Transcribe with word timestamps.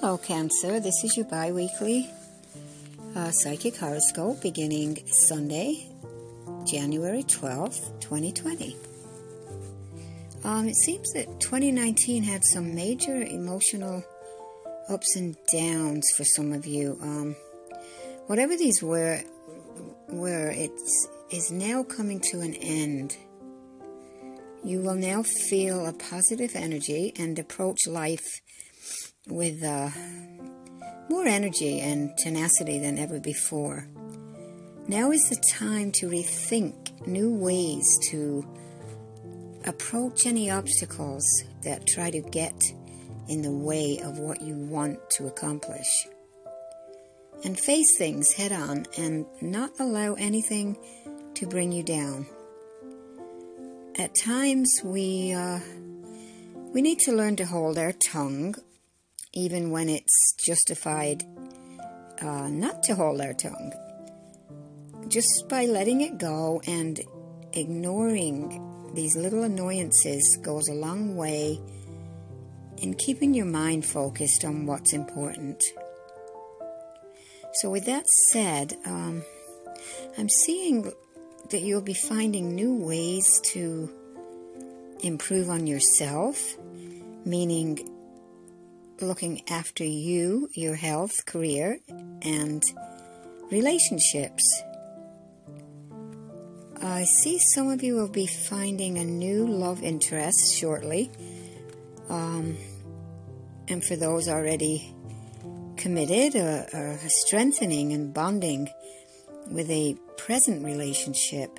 Hello, 0.00 0.16
Cancer. 0.16 0.78
This 0.78 1.02
is 1.02 1.16
your 1.16 1.26
bi 1.26 1.50
weekly 1.50 2.08
uh, 3.16 3.32
psychic 3.32 3.76
horoscope 3.76 4.40
beginning 4.40 5.02
Sunday, 5.08 5.88
January 6.64 7.24
12th, 7.24 7.98
2020. 7.98 8.76
Um, 10.44 10.68
it 10.68 10.76
seems 10.76 11.12
that 11.14 11.40
2019 11.40 12.22
had 12.22 12.44
some 12.44 12.76
major 12.76 13.22
emotional 13.22 14.04
ups 14.88 15.16
and 15.16 15.36
downs 15.52 16.08
for 16.16 16.22
some 16.22 16.52
of 16.52 16.64
you. 16.64 16.96
Um, 17.02 17.34
whatever 18.28 18.56
these 18.56 18.80
were, 18.80 19.20
were 20.10 20.52
it's 20.52 21.08
is 21.32 21.50
now 21.50 21.82
coming 21.82 22.20
to 22.30 22.40
an 22.40 22.54
end. 22.54 23.16
You 24.62 24.80
will 24.80 24.94
now 24.94 25.24
feel 25.24 25.86
a 25.86 25.92
positive 25.92 26.52
energy 26.54 27.12
and 27.18 27.36
approach 27.36 27.88
life 27.88 28.42
with 29.28 29.62
uh, 29.62 29.90
more 31.08 31.26
energy 31.26 31.80
and 31.80 32.16
tenacity 32.18 32.78
than 32.78 32.98
ever 32.98 33.20
before. 33.20 33.88
Now 34.86 35.10
is 35.10 35.28
the 35.28 35.42
time 35.52 35.92
to 35.92 36.08
rethink 36.08 37.06
new 37.06 37.30
ways 37.30 37.86
to 38.10 38.46
approach 39.64 40.26
any 40.26 40.50
obstacles 40.50 41.24
that 41.62 41.86
try 41.86 42.10
to 42.10 42.20
get 42.20 42.58
in 43.28 43.42
the 43.42 43.50
way 43.50 44.00
of 44.02 44.18
what 44.18 44.40
you 44.40 44.54
want 44.54 44.98
to 45.10 45.26
accomplish. 45.26 46.06
And 47.44 47.58
face 47.58 47.96
things 47.98 48.32
head 48.32 48.52
on 48.52 48.86
and 48.96 49.26
not 49.40 49.70
allow 49.78 50.14
anything 50.14 50.76
to 51.34 51.46
bring 51.46 51.70
you 51.70 51.82
down. 51.82 52.26
At 53.96 54.14
times 54.24 54.80
we 54.82 55.32
uh, 55.32 55.60
we 56.72 56.82
need 56.82 56.98
to 57.00 57.12
learn 57.12 57.36
to 57.36 57.44
hold 57.44 57.78
our 57.78 57.92
tongue 57.92 58.54
even 59.32 59.70
when 59.70 59.88
it's 59.88 60.34
justified 60.44 61.22
uh, 62.20 62.48
not 62.48 62.82
to 62.84 62.94
hold 62.94 63.20
our 63.20 63.34
tongue. 63.34 63.72
Just 65.08 65.48
by 65.48 65.66
letting 65.66 66.00
it 66.00 66.18
go 66.18 66.60
and 66.66 67.00
ignoring 67.52 68.90
these 68.94 69.16
little 69.16 69.42
annoyances 69.42 70.38
goes 70.42 70.68
a 70.68 70.74
long 70.74 71.16
way 71.16 71.60
in 72.78 72.94
keeping 72.94 73.34
your 73.34 73.46
mind 73.46 73.84
focused 73.84 74.44
on 74.44 74.66
what's 74.66 74.92
important. 74.92 75.62
So, 77.54 77.70
with 77.70 77.86
that 77.86 78.06
said, 78.30 78.76
um, 78.84 79.22
I'm 80.16 80.28
seeing 80.28 80.92
that 81.50 81.62
you'll 81.62 81.80
be 81.80 81.94
finding 81.94 82.54
new 82.54 82.74
ways 82.74 83.26
to 83.52 83.90
improve 85.00 85.48
on 85.48 85.66
yourself, 85.66 86.56
meaning 87.24 87.97
looking 89.00 89.42
after 89.48 89.84
you, 89.84 90.48
your 90.54 90.74
health, 90.74 91.24
career, 91.26 91.78
and 92.22 92.62
relationships. 93.50 94.62
I 96.80 97.04
see 97.22 97.38
some 97.38 97.70
of 97.70 97.82
you 97.82 97.94
will 97.94 98.08
be 98.08 98.26
finding 98.26 98.98
a 98.98 99.04
new 99.04 99.46
love 99.46 99.82
interest 99.82 100.56
shortly. 100.56 101.10
Um, 102.08 102.56
and 103.68 103.84
for 103.84 103.96
those 103.96 104.28
already 104.28 104.94
committed 105.76 106.36
or, 106.36 106.66
or 106.72 106.98
strengthening 107.06 107.92
and 107.92 108.14
bonding 108.14 108.68
with 109.50 109.70
a 109.70 109.96
present 110.16 110.64
relationship, 110.64 111.58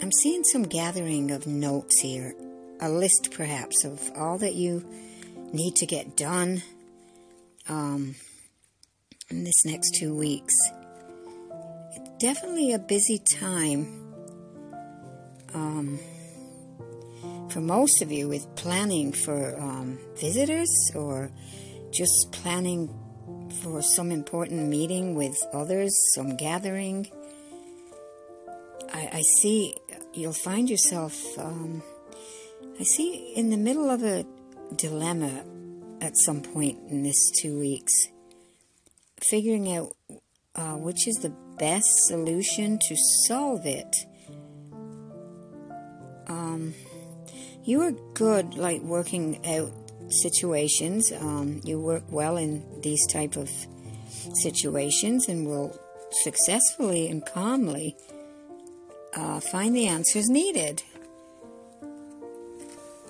I'm 0.00 0.12
seeing 0.12 0.44
some 0.44 0.64
gathering 0.64 1.30
of 1.30 1.46
notes 1.46 2.00
here, 2.00 2.34
a 2.80 2.88
list 2.88 3.30
perhaps 3.32 3.84
of 3.84 4.10
all 4.16 4.38
that 4.38 4.54
you 4.54 4.84
need 5.54 5.76
to 5.76 5.86
get 5.86 6.16
done 6.16 6.62
um, 7.68 8.16
in 9.30 9.44
this 9.44 9.64
next 9.64 9.94
two 9.94 10.14
weeks. 10.14 10.52
It's 11.94 12.10
definitely 12.18 12.72
a 12.72 12.78
busy 12.78 13.18
time 13.18 13.86
um, 15.54 16.00
for 17.48 17.60
most 17.60 18.02
of 18.02 18.10
you 18.10 18.28
with 18.28 18.52
planning 18.56 19.12
for 19.12 19.56
um, 19.60 19.98
visitors 20.16 20.68
or 20.94 21.30
just 21.92 22.32
planning 22.32 22.92
for 23.62 23.80
some 23.80 24.10
important 24.10 24.68
meeting 24.68 25.14
with 25.14 25.36
others, 25.52 25.94
some 26.16 26.36
gathering. 26.36 27.08
I, 28.92 29.08
I 29.12 29.22
see 29.40 29.76
you'll 30.12 30.32
find 30.32 30.68
yourself, 30.68 31.16
um, 31.38 31.80
I 32.80 32.82
see 32.82 33.32
in 33.36 33.50
the 33.50 33.56
middle 33.56 33.88
of 33.88 34.02
a 34.02 34.26
dilemma 34.76 35.44
at 36.00 36.16
some 36.24 36.42
point 36.42 36.78
in 36.90 37.02
this 37.02 37.16
two 37.40 37.58
weeks, 37.58 37.92
figuring 39.20 39.74
out 39.74 39.96
uh, 40.54 40.74
which 40.74 41.08
is 41.08 41.16
the 41.16 41.34
best 41.58 41.88
solution 42.06 42.78
to 42.88 42.96
solve 43.26 43.66
it. 43.66 43.96
Um, 46.26 46.74
you 47.64 47.80
are 47.82 47.92
good, 48.14 48.54
like 48.54 48.82
working 48.82 49.44
out 49.46 49.72
situations. 50.22 51.12
Um, 51.12 51.60
you 51.64 51.80
work 51.80 52.04
well 52.10 52.36
in 52.36 52.62
these 52.82 53.06
type 53.06 53.36
of 53.36 53.50
situations, 54.42 55.28
and 55.28 55.46
will 55.46 55.78
successfully 56.22 57.08
and 57.08 57.24
calmly 57.24 57.96
uh, 59.16 59.40
find 59.40 59.74
the 59.74 59.86
answers 59.86 60.28
needed. 60.28 60.82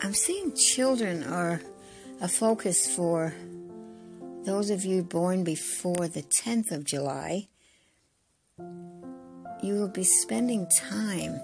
I'm 0.05 0.13
seeing 0.13 0.55
children 0.55 1.25
are 1.25 1.63
a 2.21 2.29
focus 2.29 2.95
for 2.95 3.33
those 4.45 4.69
of 4.69 4.85
you 4.85 5.03
born 5.03 5.45
before 5.45 6.09
the 6.09 6.23
10th 6.43 6.73
of 6.73 6.85
July. 6.85 7.49
You 8.59 9.75
will 9.77 9.89
be 9.89 10.05
spending 10.05 10.69
time 10.79 11.41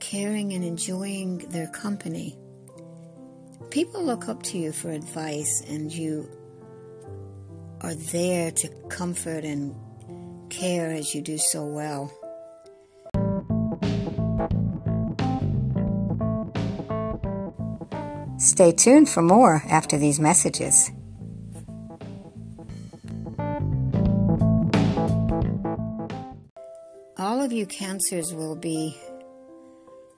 caring 0.00 0.54
and 0.54 0.64
enjoying 0.64 1.50
their 1.50 1.66
company. 1.66 2.38
People 3.68 4.02
look 4.02 4.30
up 4.30 4.42
to 4.44 4.56
you 4.56 4.72
for 4.72 4.90
advice, 4.90 5.62
and 5.68 5.92
you 5.92 6.26
are 7.82 7.94
there 7.94 8.50
to 8.50 8.68
comfort 8.88 9.44
and 9.44 9.74
care 10.48 10.90
as 10.90 11.14
you 11.14 11.20
do 11.20 11.36
so 11.36 11.66
well. 11.66 12.10
Stay 18.50 18.72
tuned 18.72 19.08
for 19.08 19.22
more 19.22 19.62
after 19.70 19.96
these 19.96 20.18
messages. 20.18 20.90
All 27.16 27.40
of 27.40 27.52
you 27.52 27.64
cancers 27.64 28.34
will 28.34 28.56
be 28.56 28.98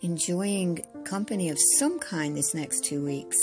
enjoying 0.00 0.82
company 1.04 1.50
of 1.50 1.58
some 1.76 1.98
kind 1.98 2.34
this 2.34 2.54
next 2.54 2.86
two 2.86 3.04
weeks. 3.04 3.36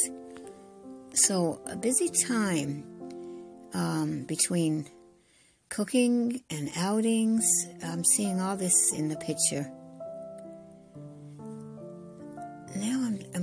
So, 1.14 1.62
a 1.68 1.76
busy 1.76 2.10
time 2.10 2.84
um, 3.76 4.24
between 4.24 4.90
cooking 5.70 6.42
and 6.50 6.72
outings. 6.76 7.46
I'm 7.84 8.04
seeing 8.04 8.42
all 8.42 8.58
this 8.58 8.92
in 8.92 9.10
the 9.10 9.18
picture. 9.18 9.72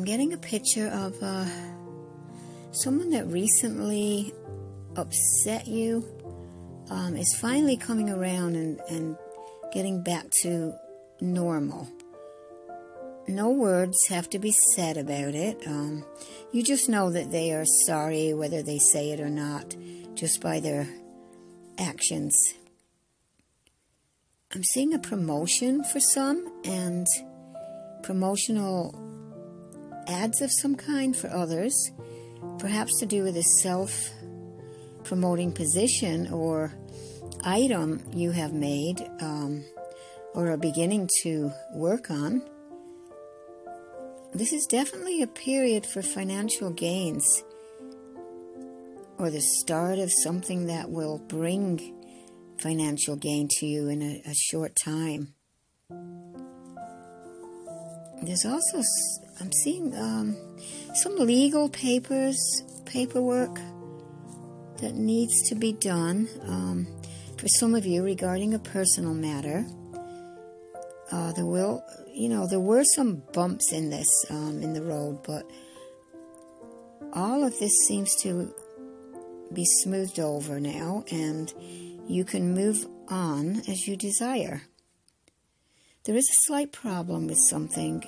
Getting 0.07 0.33
a 0.33 0.39
picture 0.39 0.89
of 0.89 1.15
uh, 1.23 1.45
someone 2.71 3.11
that 3.11 3.27
recently 3.27 4.33
upset 4.97 5.67
you 5.67 6.05
um, 6.91 7.17
is 7.17 7.37
finally 7.41 7.77
coming 7.77 8.09
around 8.09 8.55
and, 8.55 8.81
and 8.89 9.17
getting 9.73 10.03
back 10.03 10.31
to 10.43 10.73
normal. 11.21 11.89
No 13.29 13.51
words 13.51 13.97
have 14.09 14.31
to 14.31 14.39
be 14.39 14.55
said 14.75 14.97
about 14.97 15.35
it. 15.35 15.61
Um, 15.67 16.05
you 16.53 16.63
just 16.63 16.89
know 16.89 17.11
that 17.11 17.33
they 17.33 17.53
are 17.53 17.65
sorry, 17.87 18.33
whether 18.33 18.63
they 18.63 18.79
say 18.79 19.11
it 19.11 19.21
or 19.21 19.29
not, 19.29 19.75
just 20.15 20.41
by 20.41 20.61
their 20.61 20.89
actions. 21.79 22.37
I'm 24.55 24.63
seeing 24.63 24.95
a 24.95 24.99
promotion 24.99 25.83
for 25.83 25.99
some 25.99 26.51
and 26.65 27.07
promotional 28.05 28.95
ads 30.09 30.41
of 30.41 30.51
some 30.51 30.75
kind 30.75 31.17
for 31.17 31.29
others, 31.31 31.75
perhaps 32.59 32.99
to 33.01 33.07
do 33.07 33.23
with 33.23 33.37
a 33.37 33.43
self 33.63 34.11
promoting 35.05 35.53
position 35.53 36.29
or 36.33 36.73
item 37.45 38.03
you 38.13 38.33
have 38.33 38.53
made 38.53 39.01
um, 39.21 39.65
or 40.35 40.51
are 40.51 40.57
beginning 40.57 41.09
to 41.23 41.53
work 41.75 42.11
on. 42.11 42.43
This 44.35 44.53
is 44.53 44.67
definitely 44.67 45.23
a 45.23 45.27
period 45.27 45.87
for 45.87 46.03
financial 46.03 46.71
gains 46.71 47.45
or 49.19 49.31
the 49.31 49.41
start 49.41 49.99
of 49.99 50.13
something 50.13 50.67
that 50.67 50.91
will 50.91 51.19
bring 51.19 51.95
financial 52.59 53.17
gain 53.17 53.49
to 53.59 53.67
you 53.67 53.89
in 53.89 54.03
a, 54.03 54.23
a 54.27 54.35
short 54.35 54.77
time. 54.77 55.35
There's 58.23 58.45
also 58.45 58.83
I'm 59.41 59.53
seeing 59.53 59.95
um, 59.97 60.37
some 60.95 61.17
legal 61.17 61.69
papers, 61.69 62.39
paperwork 62.85 63.59
that 64.79 64.95
needs 64.95 65.49
to 65.49 65.55
be 65.55 65.73
done 65.73 66.29
um, 66.43 66.87
for 67.37 67.49
some 67.49 67.75
of 67.75 67.85
you 67.85 68.03
regarding 68.03 68.55
a 68.55 68.59
personal 68.59 69.15
matter. 69.15 69.67
Uh, 71.11 71.33
there 71.33 71.47
will, 71.47 71.85
you 72.13 72.29
know, 72.29 72.47
there 72.49 72.61
were 72.61 72.85
some 72.85 73.23
bumps 73.33 73.73
in 73.73 73.91
this 73.91 74.09
um, 74.31 74.63
in 74.63 74.73
the 74.73 74.83
road, 74.83 75.23
but 75.23 75.49
all 77.13 77.45
of 77.45 77.59
this 77.59 77.73
seems 77.87 78.15
to 78.23 78.55
be 79.53 79.65
smoothed 79.83 80.19
over 80.19 80.59
now, 80.59 81.05
and 81.11 81.53
you 82.09 82.25
can 82.25 82.55
move 82.55 82.87
on 83.09 83.63
as 83.69 83.87
you 83.87 83.97
desire. 83.97 84.63
There 86.05 86.17
is 86.17 86.29
a 86.29 86.47
slight 86.47 86.73
problem 86.73 87.27
with 87.27 87.39
something 87.49 88.05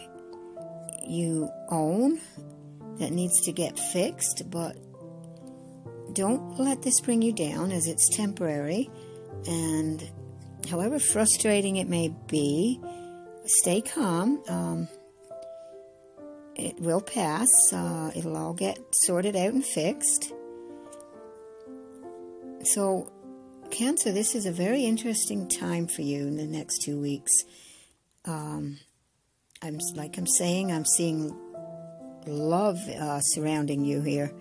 you 1.09 1.51
own 1.71 2.21
that 2.99 3.13
needs 3.13 3.41
to 3.43 3.53
get 3.53 3.79
fixed, 3.79 4.45
but 4.51 4.77
don't 6.13 6.59
let 6.59 6.83
this 6.83 7.01
bring 7.01 7.23
you 7.23 7.33
down 7.33 7.71
as 7.73 7.87
it's 7.87 8.17
temporary. 8.17 8.91
And 9.47 10.03
however 10.69 10.99
frustrating 10.99 11.77
it 11.77 11.89
may 11.89 12.09
be, 12.27 12.81
stay 13.47 13.81
calm. 13.81 14.43
Um, 14.49 14.89
it 16.57 16.81
will 16.81 17.01
pass. 17.01 17.49
Uh, 17.73 18.11
it'll 18.17 18.37
all 18.37 18.55
get 18.55 18.79
sorted 19.05 19.37
out 19.37 19.53
and 19.53 19.65
fixed. 19.65 20.33
So, 22.65 23.13
Cancer, 23.71 24.13
this 24.13 24.35
is 24.35 24.47
a 24.47 24.53
very 24.53 24.85
interesting 24.85 25.49
time 25.49 25.87
for 25.87 26.03
you 26.03 26.27
in 26.27 26.37
the 26.37 26.47
next 26.47 26.83
two 26.83 27.01
weeks. 27.01 27.33
Um, 28.25 28.79
I'm 29.61 29.79
like 29.97 30.17
I'm 30.19 30.27
saying, 30.27 30.71
I'm 30.71 30.85
seeing 30.85 31.37
love 32.27 32.79
uh, 32.89 33.21
surrounding 33.21 33.85
you 33.85 34.01
here. 34.03 34.33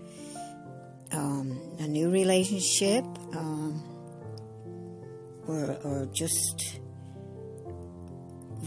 Um, 1.11 1.59
a 1.79 1.87
new 1.87 2.11
relationship, 2.11 3.03
um, 3.35 3.83
or 5.47 5.77
or 5.83 6.07
just 6.13 6.79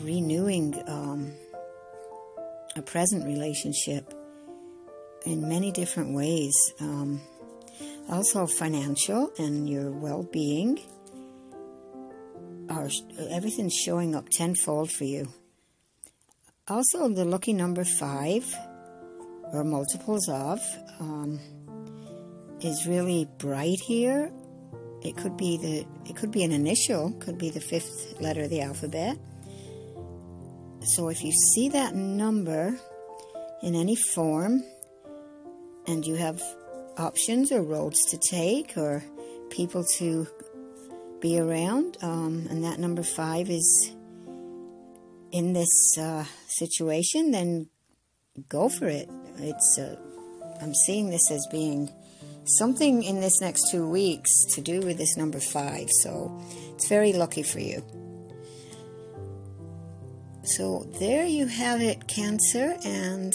renewing 0.03 0.83
um, 0.89 1.33
a 2.75 2.83
present 2.83 3.27
relationship 3.27 4.13
in 5.25 5.49
many 5.49 5.71
different 5.71 6.15
ways. 6.15 6.55
Um, 6.81 7.21
also, 8.09 8.47
financial 8.47 9.31
and 9.39 9.69
your 9.69 9.93
well 9.93 10.25
being 10.25 10.81
are 12.69 12.89
everything's 13.31 13.75
showing 13.75 14.17
up 14.17 14.29
tenfold 14.31 14.91
for 14.91 15.05
you. 15.05 15.29
Also, 16.71 17.09
the 17.09 17.25
lucky 17.25 17.53
number 17.53 17.83
five, 17.85 18.45
or 19.53 19.65
multiples 19.65 20.29
of, 20.29 20.61
um, 21.01 21.41
is 22.61 22.87
really 22.87 23.27
bright 23.39 23.81
here. 23.89 24.31
It 25.03 25.17
could 25.17 25.37
be 25.37 25.57
the 25.57 25.85
it 26.09 26.15
could 26.15 26.31
be 26.31 26.45
an 26.45 26.53
initial, 26.53 27.11
could 27.19 27.39
be 27.39 27.51
the 27.51 27.61
fifth 27.61 28.21
letter 28.21 28.43
of 28.43 28.51
the 28.51 28.61
alphabet. 28.61 29.19
So 30.95 31.09
if 31.09 31.25
you 31.25 31.33
see 31.55 31.71
that 31.71 31.97
number 31.97 32.79
in 33.63 33.75
any 33.75 33.97
form 33.97 34.63
and 35.89 36.07
you 36.07 36.15
have 36.15 36.41
options 36.97 37.51
or 37.51 37.63
roads 37.63 37.99
to 38.11 38.19
take 38.31 38.77
or 38.77 39.03
people 39.51 39.85
to 39.99 40.29
be 41.19 41.37
around, 41.41 41.99
um, 42.01 42.47
and 42.49 42.63
that 42.63 42.79
number 42.79 43.03
five 43.03 43.51
is 43.51 43.93
in 45.33 45.53
this 45.53 45.99
uh, 45.99 46.25
situation, 46.49 47.31
then 47.31 47.69
go 48.49 48.69
for 48.69 48.87
it. 48.87 49.09
It's 49.39 49.79
uh, 49.79 49.97
I'm 50.61 50.75
seeing 50.75 51.11
this 51.11 51.31
as 51.31 51.47
being 51.51 51.91
something 52.45 53.03
in 53.03 53.21
this 53.21 53.41
next 53.41 53.71
two 53.71 53.89
weeks 53.89 54.31
to 54.55 54.61
do 54.61 54.81
with 54.81 54.99
this 54.99 55.17
number 55.17 55.41
five, 55.41 55.89
so 56.03 56.41
it's 56.75 56.89
very 56.89 57.13
lucky 57.13 57.43
for 57.43 57.61
you. 57.61 57.83
So 60.43 60.87
there 60.99 61.27
you 61.27 61.47
have 61.47 61.81
it, 61.81 62.09
Cancer, 62.09 62.77
and 62.85 63.33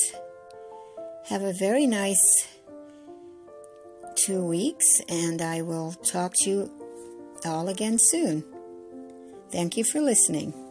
have 1.27 1.43
a 1.43 1.53
very 1.53 1.87
nice 1.87 2.47
two 4.15 4.43
weeks, 4.43 5.01
and 5.07 5.41
I 5.41 5.61
will 5.61 5.93
talk 5.93 6.33
to 6.43 6.49
you 6.49 6.71
all 7.45 7.69
again 7.69 7.97
soon. 7.99 8.43
Thank 9.51 9.77
you 9.77 9.83
for 9.83 10.01
listening. 10.01 10.64